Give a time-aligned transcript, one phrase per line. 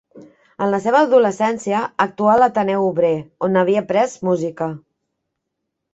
[0.65, 3.13] En la seva adolescència actuà a l'Ateneu Obrer,
[3.49, 4.71] on havia après música.